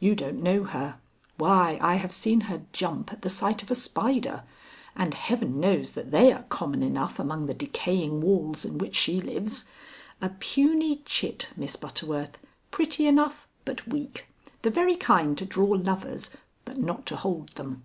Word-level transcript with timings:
"You 0.00 0.16
don't 0.16 0.42
know 0.42 0.64
her. 0.64 0.96
Why, 1.36 1.78
I 1.80 1.94
have 2.02 2.12
seen 2.12 2.40
her 2.50 2.62
jump 2.72 3.12
at 3.12 3.22
the 3.22 3.28
sight 3.28 3.62
of 3.62 3.70
a 3.70 3.76
spider, 3.76 4.42
and 4.96 5.14
heaven 5.14 5.60
knows 5.60 5.92
that 5.92 6.10
they 6.10 6.32
are 6.32 6.42
common 6.48 6.82
enough 6.82 7.20
among 7.20 7.46
the 7.46 7.54
decaying 7.54 8.20
walls 8.22 8.64
in 8.64 8.76
which 8.78 8.96
she 8.96 9.20
lives. 9.20 9.64
A 10.20 10.30
puny 10.30 10.96
chit, 11.04 11.50
Miss 11.56 11.76
Butterworth; 11.76 12.40
pretty 12.72 13.06
enough, 13.06 13.46
but 13.64 13.86
weak. 13.86 14.26
The 14.62 14.70
very 14.70 14.96
kind 14.96 15.38
to 15.38 15.46
draw 15.46 15.68
lovers, 15.76 16.30
but 16.64 16.78
not 16.78 17.06
to 17.06 17.14
hold 17.16 17.50
them. 17.50 17.84